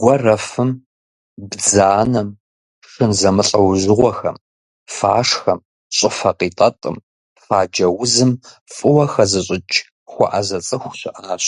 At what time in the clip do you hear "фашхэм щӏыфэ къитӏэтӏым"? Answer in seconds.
4.96-6.96